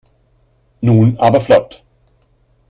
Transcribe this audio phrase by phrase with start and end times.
[0.81, 1.83] Nun aber flott!